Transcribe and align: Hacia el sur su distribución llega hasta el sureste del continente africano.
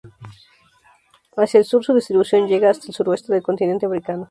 Hacia 1.37 1.59
el 1.59 1.65
sur 1.67 1.85
su 1.85 1.93
distribución 1.93 2.47
llega 2.47 2.71
hasta 2.71 2.87
el 2.87 2.93
sureste 2.95 3.33
del 3.33 3.43
continente 3.43 3.85
africano. 3.85 4.19